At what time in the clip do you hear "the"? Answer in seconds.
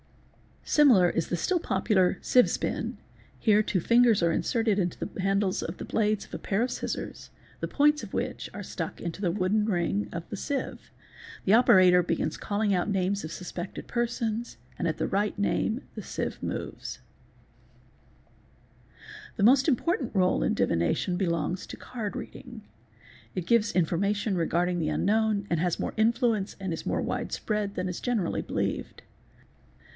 1.27-1.35, 4.97-5.21, 5.77-5.85, 7.59-7.67, 9.21-9.31, 10.29-10.37, 11.45-11.53, 14.97-15.07, 15.93-16.01, 19.35-19.43, 24.79-24.89